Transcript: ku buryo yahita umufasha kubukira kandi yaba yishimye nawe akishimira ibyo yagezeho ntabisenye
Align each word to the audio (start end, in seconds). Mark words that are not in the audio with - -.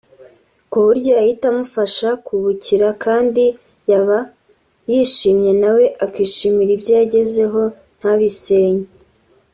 ku 0.71 0.77
buryo 0.85 1.09
yahita 1.17 1.45
umufasha 1.53 2.09
kubukira 2.25 2.87
kandi 3.03 3.43
yaba 3.91 4.19
yishimye 4.91 5.51
nawe 5.61 5.83
akishimira 6.05 6.71
ibyo 6.77 6.91
yagezeho 6.99 7.61
ntabisenye 7.99 8.87